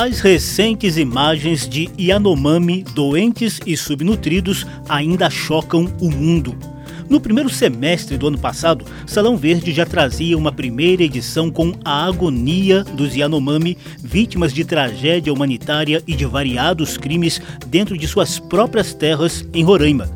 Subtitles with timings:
[0.00, 6.56] As recentes imagens de Yanomami doentes e subnutridos ainda chocam o mundo.
[7.10, 12.06] No primeiro semestre do ano passado, Salão Verde já trazia uma primeira edição com a
[12.06, 18.94] agonia dos Yanomami, vítimas de tragédia humanitária e de variados crimes dentro de suas próprias
[18.94, 20.08] terras em Roraima.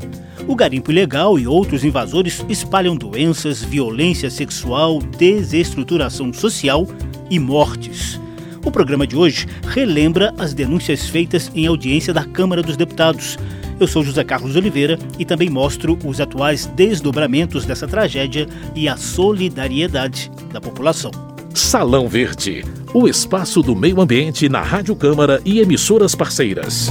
[0.47, 6.87] O garimpo ilegal e outros invasores espalham doenças, violência sexual, desestruturação social
[7.29, 8.22] e mortes.
[8.65, 13.37] O programa de hoje relembra as denúncias feitas em audiência da Câmara dos Deputados.
[13.81, 18.97] Eu sou José Carlos Oliveira e também mostro os atuais desdobramentos dessa tragédia e a
[18.97, 21.11] solidariedade da população.
[21.53, 26.89] Salão Verde, o espaço do meio ambiente na Rádio Câmara e emissoras parceiras.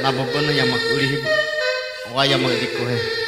[0.00, 1.22] Na bobana yamak ulih,
[2.30, 3.23] yamak dikohe.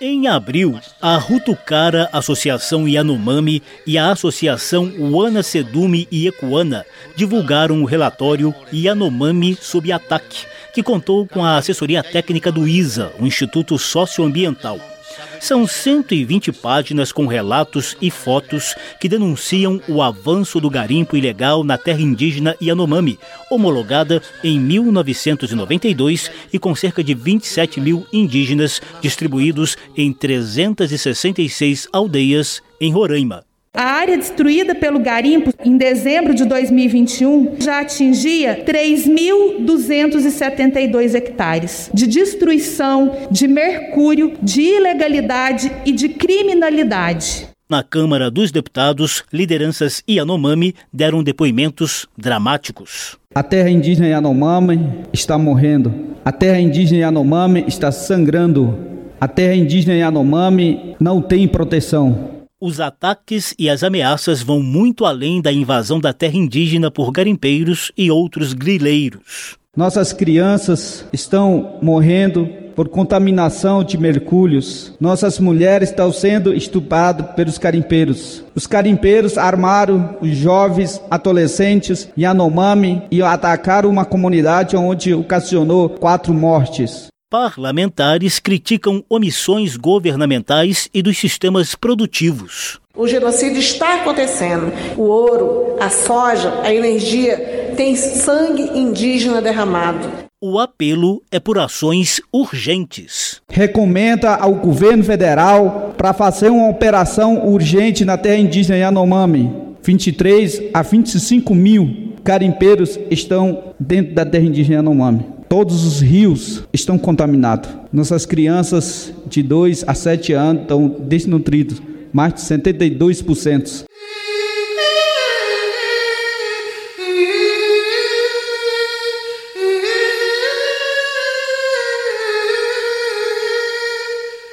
[0.00, 6.84] Em abril, a Rutucara Associação Yanomami e a Associação Uana Sedume e Ecuana
[7.16, 13.26] divulgaram o relatório Yanomami sob ataque, que contou com a assessoria técnica do ISA, o
[13.26, 14.91] Instituto Socioambiental.
[15.40, 21.76] São 120 páginas com relatos e fotos que denunciam o avanço do garimpo ilegal na
[21.76, 23.18] terra indígena Yanomami,
[23.50, 32.92] homologada em 1992 e com cerca de 27 mil indígenas distribuídos em 366 aldeias em
[32.92, 33.51] Roraima.
[33.74, 43.16] A área destruída pelo garimpo em dezembro de 2021 já atingia 3.272 hectares de destruição,
[43.30, 47.48] de mercúrio, de ilegalidade e de criminalidade.
[47.66, 53.16] Na Câmara dos Deputados, lideranças Yanomami deram depoimentos dramáticos.
[53.34, 55.94] A terra indígena Yanomami está morrendo.
[56.22, 58.78] A terra indígena Yanomami está sangrando.
[59.18, 62.41] A terra indígena Yanomami não tem proteção.
[62.64, 67.90] Os ataques e as ameaças vão muito além da invasão da terra indígena por garimpeiros
[67.98, 69.58] e outros grileiros.
[69.76, 74.94] Nossas crianças estão morrendo por contaminação de mercúrios.
[75.00, 78.44] Nossas mulheres estão sendo estupradas pelos carimpeiros.
[78.54, 87.11] Os carimpeiros armaram os jovens adolescentes Yanomami e atacaram uma comunidade onde ocasionou quatro mortes.
[87.32, 92.78] Parlamentares criticam omissões governamentais e dos sistemas produtivos.
[92.94, 94.70] O genocídio está acontecendo.
[94.98, 100.06] O ouro, a soja, a energia tem sangue indígena derramado.
[100.42, 103.40] O apelo é por ações urgentes.
[103.48, 109.50] Recomenda ao governo federal para fazer uma operação urgente na terra indígena Yanomami.
[109.82, 115.32] 23 a 25 mil carimpeiros estão dentro da terra indígena Yanomami.
[115.52, 117.68] Todos os rios estão contaminados.
[117.92, 121.76] Nossas crianças de 2 a 7 anos estão desnutridas,
[122.10, 123.84] mais de 72%.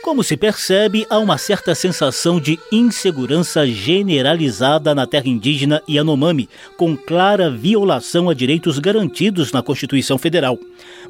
[0.10, 6.98] Como se percebe, há uma certa sensação de insegurança generalizada na terra indígena Yanomami, com
[6.98, 10.58] clara violação a direitos garantidos na Constituição Federal.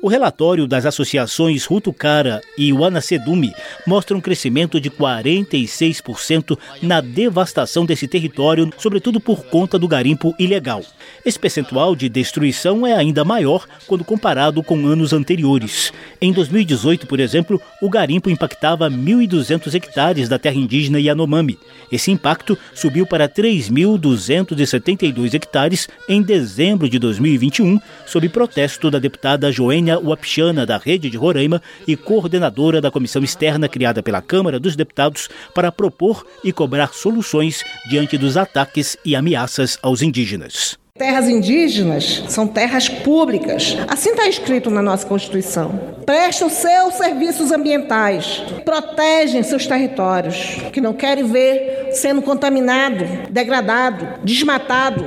[0.02, 3.54] O relatório das associações Rutucara e Wanasedume
[3.86, 10.86] mostra um crescimento de 46% na devastação desse território, sobretudo por conta do garimpo ilegal.
[11.26, 15.92] Esse percentual de destruição é ainda maior quando comparado com anos anteriores.
[16.22, 21.60] Em 2018, por exemplo, o garimpo impactava 1.200 hectares da terra indígena Yanomami.
[21.92, 29.88] Esse impacto subiu para 3.272 hectares em dezembro de 2021, sob protesto da deputada Joênia
[29.89, 34.75] Tânia Uapchana, da Rede de Roraima e coordenadora da comissão externa criada pela Câmara dos
[34.75, 40.77] Deputados para propor e cobrar soluções diante dos ataques e ameaças aos indígenas.
[40.95, 43.77] Terras indígenas são terras públicas.
[43.88, 45.72] Assim está escrito na nossa Constituição.
[46.06, 55.06] Prestam seus serviços ambientais, protegem seus territórios, que não querem ver sendo contaminado, degradado, desmatado.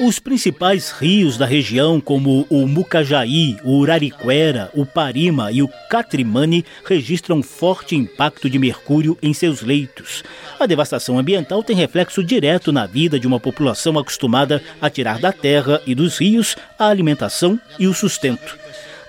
[0.00, 6.64] Os principais rios da região, como o Mucajaí, o Urariquera, o Parima e o Catrimani,
[6.86, 10.24] registram forte impacto de mercúrio em seus leitos.
[10.58, 15.32] A devastação ambiental tem reflexo direto na vida de uma população acostumada a tirar da
[15.32, 18.58] terra e dos rios a alimentação e o sustento.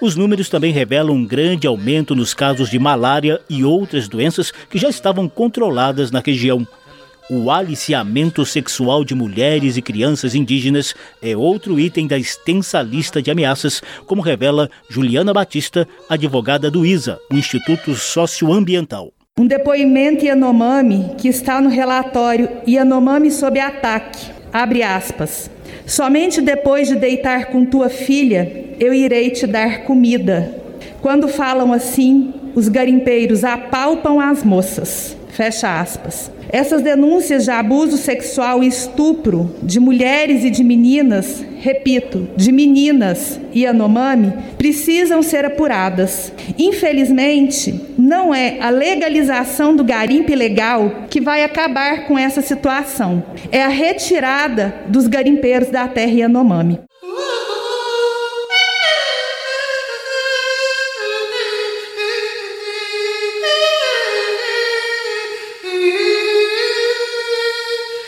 [0.01, 4.77] Os números também revelam um grande aumento nos casos de malária e outras doenças que
[4.77, 6.65] já estavam controladas na região.
[7.29, 13.29] O aliciamento sexual de mulheres e crianças indígenas é outro item da extensa lista de
[13.29, 19.13] ameaças, como revela Juliana Batista, advogada do ISA, Instituto Socioambiental.
[19.37, 24.31] Um depoimento Yanomami que está no relatório Yanomami sob ataque.
[24.51, 25.51] Abre aspas.
[25.85, 30.59] Somente depois de deitar com tua filha, eu irei te dar comida.
[30.99, 35.15] Quando falam assim, os garimpeiros apalpam as moças.
[35.29, 36.31] Fecha aspas.
[36.51, 43.39] Essas denúncias de abuso sexual e estupro de mulheres e de meninas, repito, de meninas
[43.53, 46.33] e Anomami, precisam ser apuradas.
[46.57, 53.23] Infelizmente, não é a legalização do garimpo ilegal que vai acabar com essa situação.
[53.51, 56.79] É a retirada dos garimpeiros da terra Yanomami.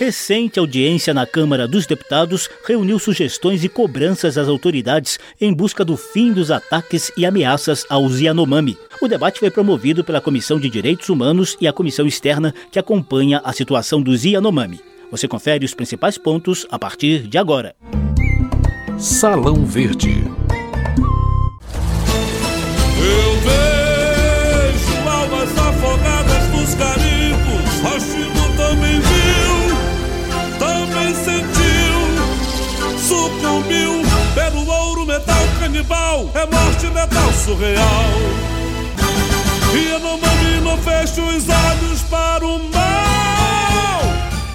[0.01, 5.95] Recente audiência na Câmara dos Deputados reuniu sugestões e cobranças às autoridades em busca do
[5.95, 8.75] fim dos ataques e ameaças aos Yanomami.
[8.99, 13.41] O debate foi promovido pela Comissão de Direitos Humanos e a comissão externa que acompanha
[13.43, 14.81] a situação dos Yanomami.
[15.11, 17.75] Você confere os principais pontos a partir de agora.
[18.97, 20.23] Salão Verde.
[35.81, 37.85] Canibal, é morte metal surreal.
[39.73, 42.91] E Yanomami não fecha os olhos para o mal.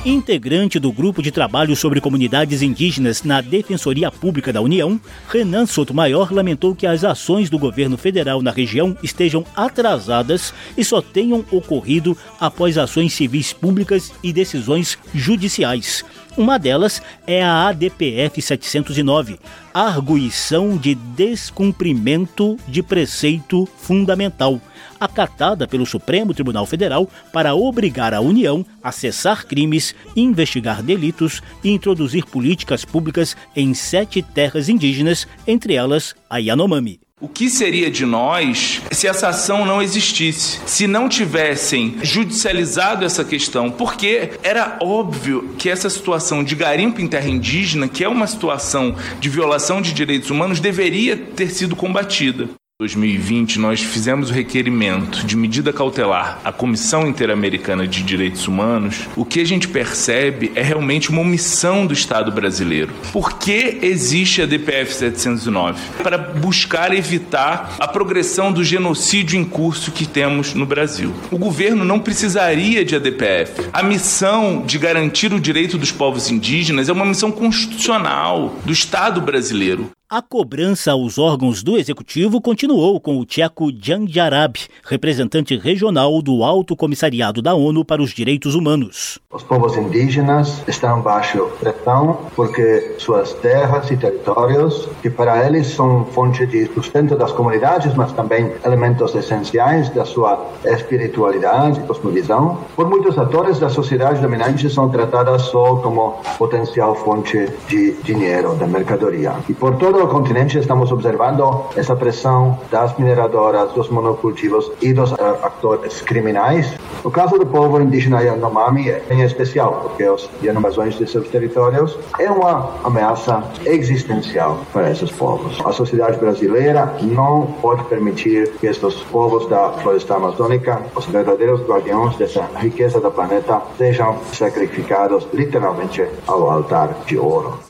[0.05, 6.32] Integrante do grupo de trabalho sobre comunidades indígenas na Defensoria Pública da União, Renan Sotomayor
[6.32, 12.17] lamentou que as ações do governo federal na região estejam atrasadas e só tenham ocorrido
[12.38, 16.05] após ações civis públicas e decisões judiciais.
[16.36, 19.40] Uma delas é a ADPF 709,
[19.72, 24.60] Arguição de Descumprimento de Preceito Fundamental,
[25.00, 31.70] acatada pelo Supremo Tribunal Federal para obrigar a União a cessar crimes, investigar delitos e
[31.70, 37.06] introduzir políticas públicas em sete terras indígenas, entre elas a Yanomami.
[37.18, 40.60] O que seria de nós se essa ação não existisse?
[40.66, 43.70] Se não tivessem judicializado essa questão?
[43.70, 48.94] Porque era óbvio que essa situação de garimpo em terra indígena, que é uma situação
[49.18, 52.50] de violação de direitos humanos, deveria ter sido combatida.
[52.78, 59.08] 2020, nós fizemos o requerimento de medida cautelar à Comissão Interamericana de Direitos Humanos.
[59.17, 62.93] O que a gente percebe é realmente uma omissão do Estado brasileiro.
[63.14, 65.81] Por que existe a DPF 709?
[66.02, 71.14] Para buscar evitar a progressão do genocídio em curso que temos no Brasil.
[71.31, 73.70] O governo não precisaria de ADPF.
[73.72, 79.22] A missão de garantir o direito dos povos indígenas é uma missão constitucional do Estado
[79.22, 79.90] brasileiro.
[80.08, 86.76] A cobrança aos órgãos do executivo continuou com o tcheco Janjarab, representante regional do Alto
[86.76, 89.19] Comissariado da ONU para os Direitos Humanos.
[89.32, 96.05] Os povos indígenas estão baixo pressão porque suas terras e territórios, que para eles são
[96.05, 102.88] fonte de sustento das comunidades, mas também elementos essenciais da sua espiritualidade e cosmovisão, por
[102.88, 109.34] muitos atores da sociedade dominante são tratadas só como potencial fonte de dinheiro, da mercadoria.
[109.48, 114.93] E por todo todo o continente estamos observando essa pressão das mineradoras, dos monocultivos e
[114.93, 116.74] dos uh, atores criminais.
[117.03, 121.98] O caso do povo indígena Yanomami é em especial, porque as invasões de seus territórios
[122.19, 125.58] é uma ameaça existencial para esses povos.
[125.65, 132.15] A sociedade brasileira não pode permitir que estes povos da floresta amazônica, os verdadeiros guardiões
[132.17, 137.66] dessa riqueza do planeta, sejam sacrificados literalmente ao altar de ouro.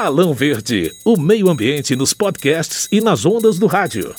[0.00, 4.14] Salão Verde, o meio ambiente nos podcasts e nas ondas do rádio.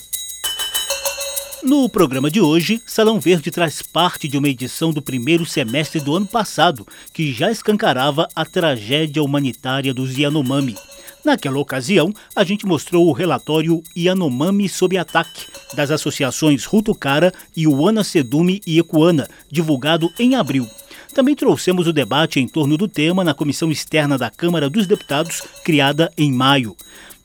[1.64, 6.14] No programa de hoje, Salão Verde traz parte de uma edição do primeiro semestre do
[6.18, 10.76] ano passado, que já escancarava a tragédia humanitária dos Yanomami.
[11.24, 18.04] Naquela ocasião, a gente mostrou o relatório Yanomami sob ataque, das associações Rutucara e Uana
[18.04, 20.68] Sedume e Ecuana, divulgado em abril.
[21.14, 25.42] Também trouxemos o debate em torno do tema na comissão externa da Câmara dos Deputados,
[25.64, 26.76] criada em maio.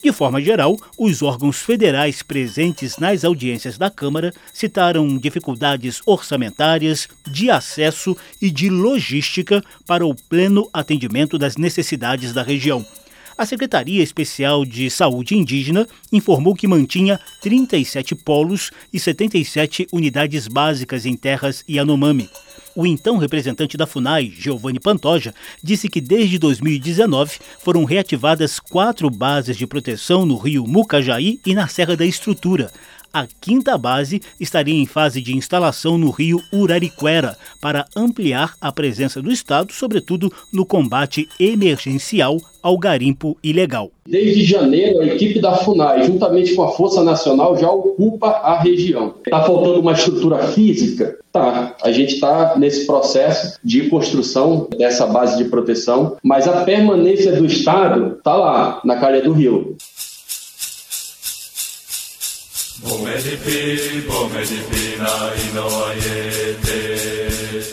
[0.02, 7.50] De forma geral, os órgãos federais presentes nas audiências da Câmara citaram dificuldades orçamentárias, de
[7.50, 12.84] acesso e de logística para o pleno atendimento das necessidades da região.
[13.36, 21.06] A Secretaria Especial de Saúde Indígena informou que mantinha 37 polos e 77 unidades básicas
[21.06, 22.28] em terras Yanomami.
[22.76, 29.56] O então representante da FUNAI, Giovanni Pantoja, disse que desde 2019 foram reativadas quatro bases
[29.56, 32.72] de proteção no rio Mucajaí e na Serra da Estrutura,
[33.14, 39.22] a quinta base estaria em fase de instalação no rio Urariquera para ampliar a presença
[39.22, 43.90] do Estado, sobretudo no combate emergencial ao garimpo ilegal.
[44.06, 49.14] Desde janeiro, a equipe da FUNAI, juntamente com a Força Nacional, já ocupa a região.
[49.24, 51.18] Está faltando uma estrutura física?
[51.30, 51.76] Tá.
[51.82, 57.44] A gente está nesse processo de construção dessa base de proteção, mas a permanência do
[57.44, 59.76] Estado está lá, na calha do rio.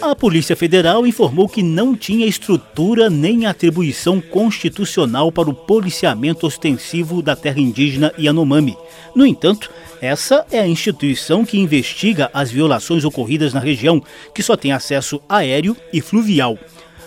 [0.01, 7.21] A Polícia Federal informou que não tinha estrutura nem atribuição constitucional para o policiamento ostensivo
[7.21, 8.77] da terra indígena Yanomami.
[9.15, 14.55] No entanto, essa é a instituição que investiga as violações ocorridas na região, que só
[14.55, 16.57] tem acesso aéreo e fluvial.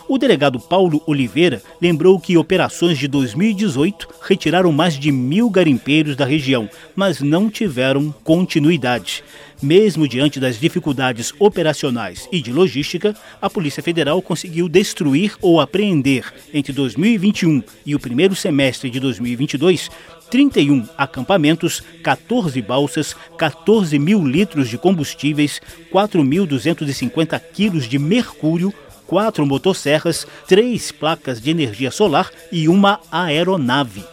[0.07, 6.27] O delegado Paulo Oliveira lembrou que operações de 2018 retiraram mais de mil garimpeiros da
[6.27, 9.25] região, mas não tiveram continuidade.
[9.63, 16.31] Mesmo diante das dificuldades operacionais e de logística, a Polícia Federal conseguiu destruir ou apreender,
[16.53, 19.91] entre 2021 e o primeiro semestre de 2022,
[20.31, 28.75] 31 acampamentos, 14 balsas, 14 mil litros de combustíveis, 4.250 quilos de mercúrio,
[29.07, 34.05] quatro motosserras, três placas de energia solar e uma aeronave.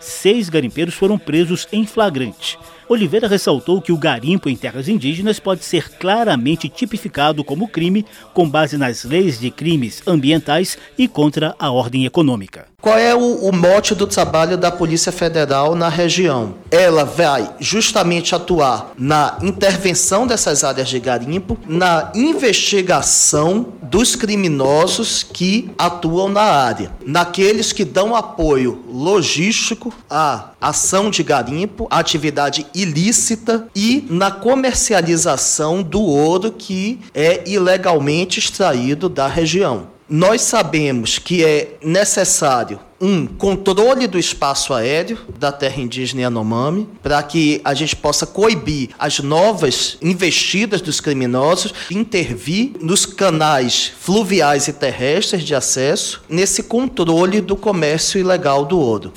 [0.00, 2.58] Seis garimpeiros foram presos em flagrante.
[2.88, 8.04] Oliveira ressaltou que o garimpo em terras indígenas pode ser claramente tipificado como crime
[8.34, 12.66] com base nas leis de crimes ambientais e contra a ordem econômica.
[12.80, 16.54] Qual é o, o, mote do trabalho da Polícia Federal na região?
[16.70, 25.70] Ela vai justamente atuar na intervenção dessas áreas de garimpo, na investigação dos criminosos que
[25.76, 33.66] atuam na área, naqueles que dão apoio logístico à ação de garimpo, à atividade ilícita
[33.74, 39.88] e na comercialização do ouro que é ilegalmente extraído da região.
[40.10, 47.22] Nós sabemos que é necessário um controle do espaço aéreo da terra indígena Yanomami, para
[47.22, 54.72] que a gente possa coibir as novas investidas dos criminosos, intervir nos canais fluviais e
[54.72, 59.12] terrestres de acesso, nesse controle do comércio ilegal do ouro.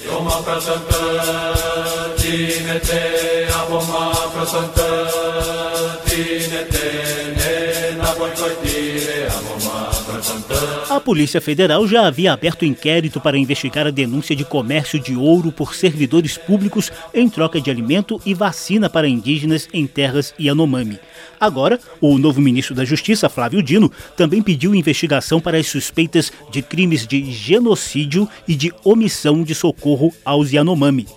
[10.93, 15.51] A Polícia Federal já havia aberto inquérito para investigar a denúncia de comércio de ouro
[15.51, 21.00] por servidores públicos em troca de alimento e vacina para indígenas em terras Yanomami.
[21.39, 26.62] Agora, o novo ministro da Justiça, Flávio Dino, também pediu investigação para as suspeitas de
[26.62, 31.07] crimes de genocídio e de omissão de socorro aos Yanomami.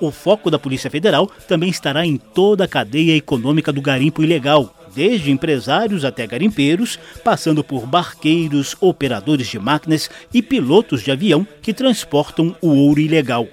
[0.00, 4.72] O foco da Polícia Federal também estará em toda a cadeia econômica do garimpo ilegal,
[4.94, 11.74] desde empresários até garimpeiros, passando por barqueiros, operadores de máquinas e pilotos de avião que
[11.74, 13.48] transportam o ouro ilegal.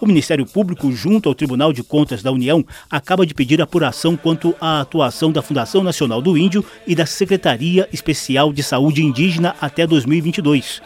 [0.00, 4.52] O Ministério Público, junto ao Tribunal de Contas da União, acaba de pedir apuração quanto
[4.60, 9.86] à atuação da Fundação Nacional do Índio e da Secretaria Especial de Saúde Indígena até
[9.86, 10.82] 2022.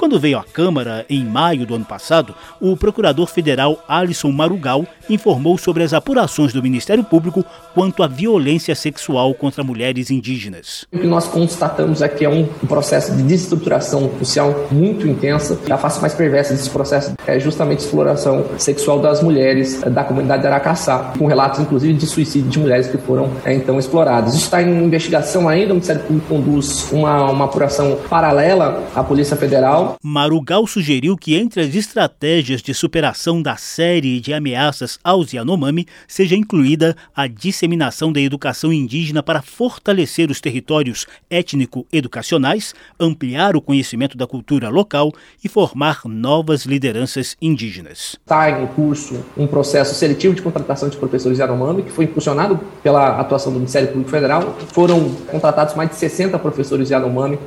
[0.00, 5.58] Quando veio à Câmara em maio do ano passado, o procurador federal Alisson Marugal informou
[5.58, 10.86] sobre as apurações do Ministério Público quanto à violência sexual contra mulheres indígenas.
[10.90, 15.58] O que nós constatamos é que é um processo de desestruturação social muito intensa.
[15.70, 20.40] A face mais perversa desse processo é justamente a exploração sexual das mulheres da comunidade
[20.40, 24.32] de Aracaçá, com relatos inclusive de suicídio de mulheres que foram é, então exploradas.
[24.32, 29.36] Isso está em investigação ainda, o Ministério Público conduz uma, uma apuração paralela à Polícia
[29.36, 35.86] Federal Marugal sugeriu que entre as estratégias de superação da série de ameaças aos Yanomami
[36.06, 44.16] seja incluída a disseminação da educação indígena para fortalecer os territórios étnico-educacionais, ampliar o conhecimento
[44.16, 48.16] da cultura local e formar novas lideranças indígenas.
[48.20, 53.20] Está em curso um processo seletivo de contratação de professores Yanomami, que foi impulsionado pela
[53.20, 54.56] atuação do Ministério Público Federal.
[54.72, 57.38] Foram contratados mais de 60 professores Yanomami,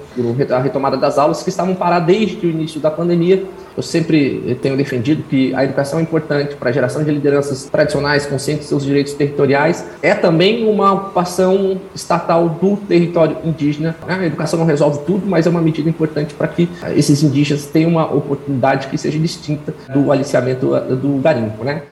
[0.51, 3.43] a retomada das aulas, que estavam parados desde desde o início da pandemia.
[3.75, 8.25] Eu sempre tenho defendido que a educação é importante para a geração de lideranças tradicionais,
[8.25, 9.83] conscientes de seus direitos territoriais.
[10.01, 13.95] É também uma ocupação estatal do território indígena.
[14.07, 17.89] A educação não resolve tudo, mas é uma medida importante para que esses indígenas tenham
[17.89, 21.63] uma oportunidade que seja distinta do aliciamento do garimpo.
[21.63, 21.83] Né?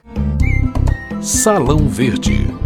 [1.20, 2.61] Salão Verde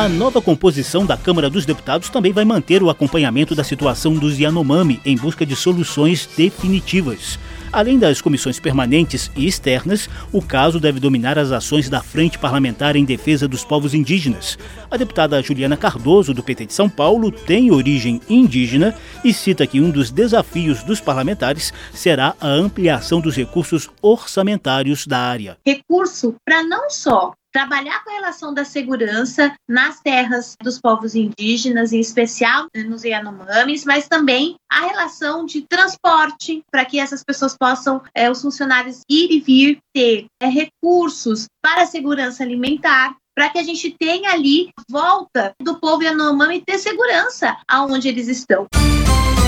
[0.00, 4.38] A nova composição da Câmara dos Deputados também vai manter o acompanhamento da situação dos
[4.38, 7.38] Yanomami em busca de soluções definitivas.
[7.70, 12.96] Além das comissões permanentes e externas, o caso deve dominar as ações da Frente Parlamentar
[12.96, 14.58] em Defesa dos Povos Indígenas.
[14.90, 19.82] A deputada Juliana Cardoso, do PT de São Paulo, tem origem indígena e cita que
[19.82, 25.58] um dos desafios dos parlamentares será a ampliação dos recursos orçamentários da área.
[25.66, 31.92] Recurso para não só trabalhar com a relação da segurança nas terras dos povos indígenas,
[31.92, 38.00] em especial nos Yanomamis, mas também a relação de transporte para que essas pessoas possam,
[38.14, 43.58] é, os funcionários ir e vir, ter é, recursos para a segurança alimentar, para que
[43.58, 48.66] a gente tenha ali volta do povo Yanomami ter segurança aonde eles estão.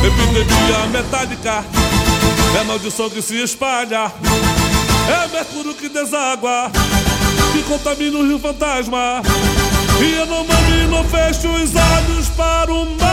[0.04, 1.64] Epidemia metálica,
[2.61, 4.11] é maldição que se espalha,
[5.09, 6.71] é mercúrio que deságua
[7.52, 9.21] que contamina o rio fantasma.
[10.00, 13.12] E Yanomami não fecha os olhos para o mal.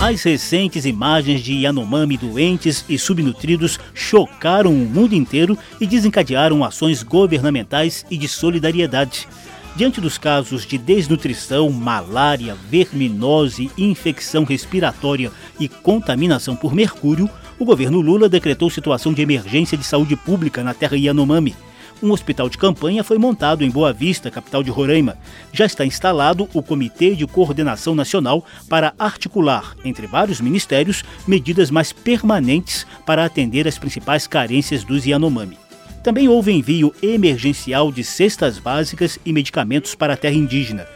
[0.00, 7.02] As recentes imagens de Yanomami doentes e subnutridos chocaram o mundo inteiro e desencadearam ações
[7.02, 9.28] governamentais e de solidariedade.
[9.76, 15.30] Diante dos casos de desnutrição, malária, verminose, infecção respiratória
[15.60, 20.74] e contaminação por mercúrio, o governo Lula decretou situação de emergência de saúde pública na
[20.74, 21.54] terra Yanomami
[22.02, 25.16] um hospital de campanha foi montado em Boa Vista, capital de Roraima.
[25.52, 31.92] Já está instalado o Comitê de Coordenação Nacional para articular, entre vários ministérios, medidas mais
[31.92, 35.58] permanentes para atender as principais carências dos Yanomami.
[36.02, 40.86] Também houve envio emergencial de cestas básicas e medicamentos para a terra indígena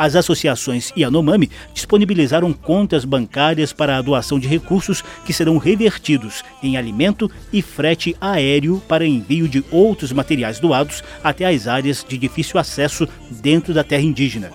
[0.00, 6.78] as associações Yanomami disponibilizaram contas bancárias para a doação de recursos que serão revertidos em
[6.78, 12.58] alimento e frete aéreo para envio de outros materiais doados até as áreas de difícil
[12.58, 14.50] acesso dentro da terra indígena.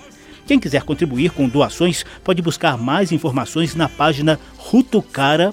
[0.48, 5.52] Quem quiser contribuir com doações pode buscar mais informações na página rutucara.org.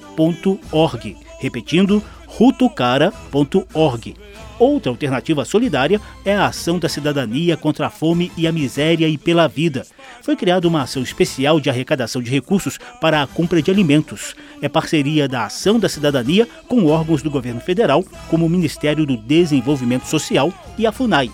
[1.38, 2.02] Repetindo,
[2.36, 4.14] rutucara.org.
[4.58, 9.18] Outra alternativa solidária é a Ação da Cidadania contra a Fome e a Miséria e
[9.18, 9.84] pela Vida.
[10.22, 14.36] Foi criada uma ação especial de arrecadação de recursos para a compra de alimentos.
[14.60, 19.16] É parceria da Ação da Cidadania com órgãos do governo federal, como o Ministério do
[19.16, 21.30] Desenvolvimento Social e a FUNAI.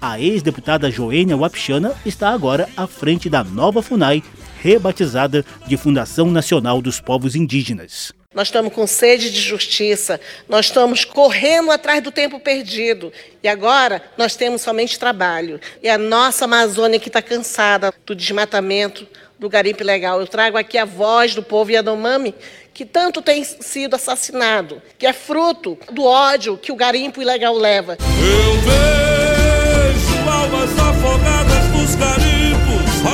[0.00, 4.22] A ex-deputada Joênia Wapichana está agora à frente da nova FUNAI,
[4.60, 8.12] rebatizada de Fundação Nacional dos Povos Indígenas.
[8.36, 13.10] Nós estamos com sede de justiça, nós estamos correndo atrás do tempo perdido.
[13.42, 15.58] E agora nós temos somente trabalho.
[15.82, 20.20] E a nossa Amazônia que está cansada do desmatamento, do garimpo ilegal.
[20.20, 22.34] Eu trago aqui a voz do povo Yanomami,
[22.74, 27.96] que tanto tem sido assassinado, que é fruto do ódio que o garimpo ilegal leva.
[27.96, 33.06] Eu vejo almas afogadas nos garimpos,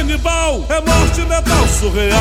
[0.00, 2.16] canibal, é morte metal surreal.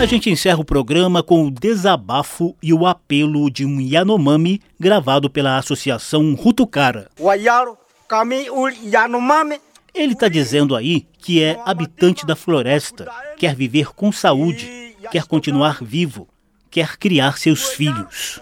[0.00, 5.28] A gente encerra o programa com o desabafo e o apelo de um Yanomami gravado
[5.28, 7.10] pela Associação Rutucara.
[9.94, 13.06] Ele está dizendo aí que é habitante da floresta,
[13.36, 16.26] quer viver com saúde, quer continuar vivo,
[16.70, 18.40] quer criar seus filhos.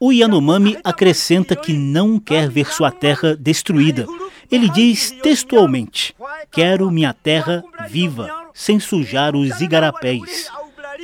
[0.00, 4.06] O Yanomami acrescenta que não quer ver sua terra destruída.
[4.50, 6.14] Ele diz textualmente:
[6.50, 10.50] Quero minha terra viva, sem sujar os igarapés.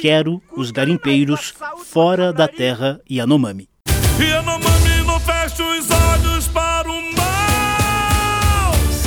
[0.01, 3.69] Quero os garimpeiros fora da terra Yanomami.
[4.19, 4.54] Yanomami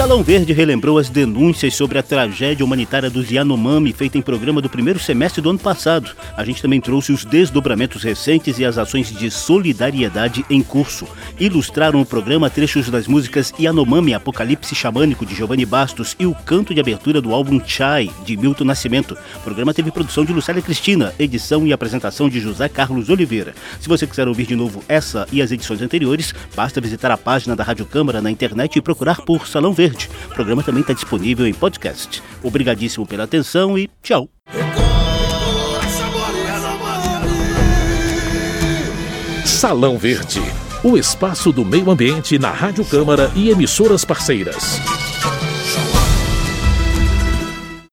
[0.07, 4.69] Salão Verde relembrou as denúncias sobre a tragédia humanitária dos Yanomami feita em programa do
[4.69, 6.15] primeiro semestre do ano passado.
[6.37, 11.05] A gente também trouxe os desdobramentos recentes e as ações de solidariedade em curso.
[11.37, 16.73] Ilustraram o programa trechos das músicas Yanomami Apocalipse Xamânico de Giovanni Bastos e o canto
[16.73, 19.17] de abertura do álbum Chai de Milton Nascimento.
[19.35, 23.53] O programa teve produção de Lucélia Cristina, edição e apresentação de José Carlos Oliveira.
[23.81, 27.57] Se você quiser ouvir de novo essa e as edições anteriores, basta visitar a página
[27.57, 30.09] da Rádio Câmara na internet e procurar por Salão Verde Verde.
[30.27, 32.21] O programa também está disponível em podcast.
[32.43, 34.29] Obrigadíssimo pela atenção e tchau.
[39.45, 40.41] Salão Verde,
[40.83, 44.79] o espaço do meio ambiente na Rádio Câmara e emissoras parceiras.